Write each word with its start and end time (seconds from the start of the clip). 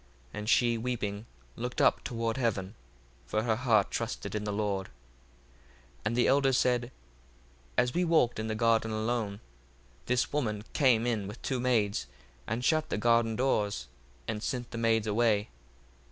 1:35 0.33 0.39
And 0.39 0.49
she 0.49 0.77
weeping 0.79 1.25
looked 1.55 1.79
up 1.79 2.03
toward 2.03 2.37
heaven: 2.37 2.73
for 3.27 3.43
her 3.43 3.55
heart 3.55 3.91
trusted 3.91 4.33
in 4.33 4.45
the 4.45 4.51
Lord. 4.51 4.87
1:36 4.87 4.91
And 6.05 6.15
the 6.15 6.27
elders 6.27 6.57
said, 6.57 6.91
As 7.77 7.93
we 7.93 8.03
walked 8.03 8.39
in 8.39 8.47
the 8.47 8.55
garden 8.55 8.89
alone, 8.89 9.41
this 10.07 10.33
woman 10.33 10.63
came 10.73 11.05
in 11.05 11.27
with 11.27 11.39
two 11.43 11.59
maids, 11.59 12.07
and 12.47 12.65
shut 12.65 12.89
the 12.89 12.97
garden 12.97 13.35
doors, 13.35 13.85
and 14.27 14.41
sent 14.41 14.71
the 14.71 14.79
maids 14.79 15.05
away. 15.05 15.49